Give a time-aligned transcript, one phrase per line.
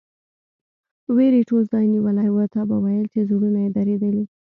[1.15, 4.25] وېرې ټول ځای نیولی و، تا به ویل چې زړونه یې درېدلي.